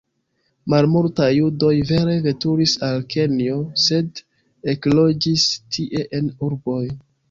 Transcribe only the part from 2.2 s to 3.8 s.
veturis al Kenjo,